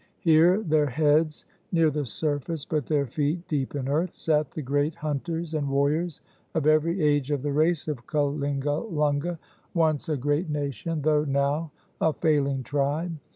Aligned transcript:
Here, 0.21 0.63
their 0.63 0.87
heads 0.87 1.45
near 1.71 1.91
the 1.91 2.07
surface, 2.07 2.65
but 2.65 2.87
their 2.87 3.05
feet 3.05 3.47
deep 3.47 3.75
in 3.75 3.87
earth, 3.87 4.09
sat 4.17 4.49
the 4.49 4.63
great 4.63 4.95
hunters 4.95 5.53
and 5.53 5.69
warriors 5.69 6.21
of 6.55 6.65
every 6.65 7.03
age 7.03 7.29
of 7.29 7.43
the 7.43 7.53
race 7.53 7.87
of 7.87 8.07
Kalingalunga, 8.07 9.37
once 9.75 10.09
a 10.09 10.17
great 10.17 10.49
nation, 10.49 11.03
though 11.03 11.23
now 11.25 11.69
a 12.01 12.13
failing 12.13 12.63
tribe. 12.63 13.15